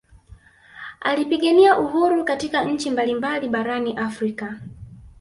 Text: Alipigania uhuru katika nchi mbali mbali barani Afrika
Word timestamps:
Alipigania 1.01 1.77
uhuru 1.79 2.23
katika 2.25 2.63
nchi 2.63 2.89
mbali 2.91 3.15
mbali 3.15 3.49
barani 3.49 3.97
Afrika 3.97 4.59